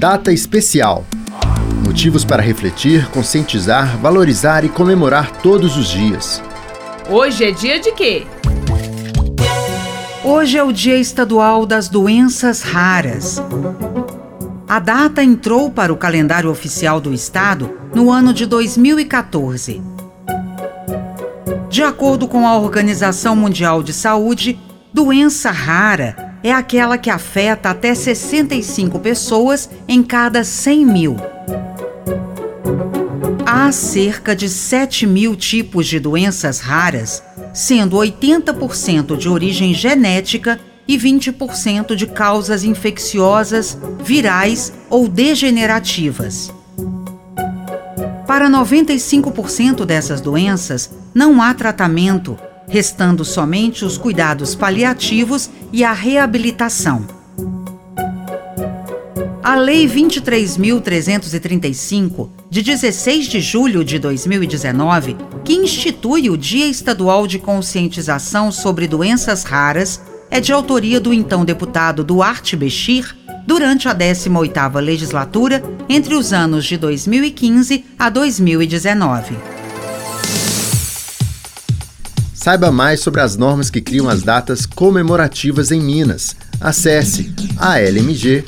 Data 0.00 0.32
especial. 0.32 1.04
Motivos 1.84 2.24
para 2.24 2.42
refletir, 2.42 3.06
conscientizar, 3.10 3.98
valorizar 3.98 4.64
e 4.64 4.68
comemorar 4.70 5.30
todos 5.42 5.76
os 5.76 5.88
dias. 5.88 6.42
Hoje 7.06 7.44
é 7.44 7.50
dia 7.50 7.78
de 7.78 7.92
quê? 7.92 8.26
Hoje 10.24 10.56
é 10.56 10.64
o 10.64 10.72
Dia 10.72 10.96
Estadual 10.96 11.66
das 11.66 11.90
Doenças 11.90 12.62
Raras. 12.62 13.42
A 14.66 14.78
data 14.78 15.22
entrou 15.22 15.70
para 15.70 15.92
o 15.92 15.98
calendário 15.98 16.50
oficial 16.50 16.98
do 16.98 17.12
Estado 17.12 17.70
no 17.94 18.10
ano 18.10 18.32
de 18.32 18.46
2014. 18.46 19.82
De 21.68 21.82
acordo 21.82 22.26
com 22.26 22.46
a 22.46 22.56
Organização 22.56 23.36
Mundial 23.36 23.82
de 23.82 23.92
Saúde, 23.92 24.58
doença 24.94 25.50
rara 25.50 26.29
é 26.42 26.52
aquela 26.52 26.96
que 26.96 27.10
afeta 27.10 27.70
até 27.70 27.94
65 27.94 28.98
pessoas 28.98 29.68
em 29.86 30.02
cada 30.02 30.42
100 30.42 30.86
mil. 30.86 31.16
Há 33.44 33.72
cerca 33.72 34.34
de 34.34 34.48
7 34.48 35.06
mil 35.06 35.36
tipos 35.36 35.86
de 35.86 35.98
doenças 36.00 36.60
raras, 36.60 37.22
sendo 37.52 37.96
80% 37.96 39.16
de 39.16 39.28
origem 39.28 39.74
genética 39.74 40.58
e 40.86 40.96
20% 40.96 41.94
de 41.94 42.06
causas 42.06 42.64
infecciosas, 42.64 43.78
virais 44.02 44.72
ou 44.88 45.06
degenerativas. 45.06 46.52
Para 48.26 48.48
95% 48.48 49.84
dessas 49.84 50.20
doenças, 50.20 50.90
não 51.12 51.42
há 51.42 51.52
tratamento, 51.52 52.38
restando 52.70 53.24
somente 53.24 53.84
os 53.84 53.98
cuidados 53.98 54.54
paliativos 54.54 55.50
e 55.72 55.82
a 55.84 55.92
reabilitação. 55.92 57.04
A 59.42 59.56
Lei 59.56 59.88
23.335, 59.88 62.28
de 62.48 62.62
16 62.62 63.26
de 63.26 63.40
julho 63.40 63.84
de 63.84 63.98
2019, 63.98 65.16
que 65.44 65.54
institui 65.54 66.30
o 66.30 66.36
Dia 66.36 66.66
Estadual 66.66 67.26
de 67.26 67.40
Conscientização 67.40 68.52
sobre 68.52 68.86
Doenças 68.86 69.42
Raras, 69.42 70.00
é 70.30 70.38
de 70.40 70.52
autoria 70.52 71.00
do 71.00 71.12
então 71.12 71.44
deputado 71.44 72.04
Duarte 72.04 72.54
Bechir 72.54 73.16
durante 73.44 73.88
a 73.88 73.94
18ª 73.94 74.78
legislatura 74.78 75.60
entre 75.88 76.14
os 76.14 76.32
anos 76.32 76.64
de 76.64 76.76
2015 76.76 77.84
a 77.98 78.08
2019. 78.08 79.34
Saiba 82.42 82.72
mais 82.72 83.00
sobre 83.00 83.20
as 83.20 83.36
normas 83.36 83.68
que 83.68 83.82
criam 83.82 84.08
as 84.08 84.22
datas 84.22 84.64
comemorativas 84.64 85.70
em 85.70 85.78
Minas. 85.78 86.34
Acesse 86.58 87.34
almg.gov.br. 87.58 88.40